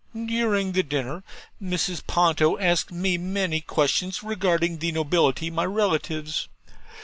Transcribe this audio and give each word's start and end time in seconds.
During 0.15 0.71
the 0.71 0.81
dinner 0.81 1.21
Mrs. 1.61 2.01
Ponto 2.07 2.57
asked 2.57 2.91
me 2.91 3.19
many 3.19 3.61
questions 3.61 4.23
regarding 4.23 4.79
the 4.79 4.91
nobility, 4.91 5.51
my 5.51 5.63
relatives. 5.65 6.47